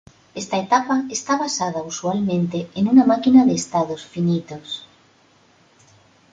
Esta 0.41 0.57
etapa 0.65 0.95
está 1.17 1.33
basada 1.45 1.83
usualmente 1.91 2.59
en 2.73 2.87
una 2.87 3.05
máquina 3.05 3.45
de 3.45 3.53
estados 3.53 4.03
finitos. 4.03 4.67